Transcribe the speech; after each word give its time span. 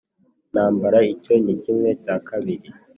ntambara 0.51 0.97
Icyo 1.13 1.33
ni 1.43 1.55
kimwe 1.63 1.89
cyakabiri 2.03 2.67